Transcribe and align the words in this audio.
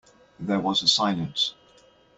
There 0.39 0.59
was 0.59 0.81
a 0.81 0.87
silence. 0.87 1.53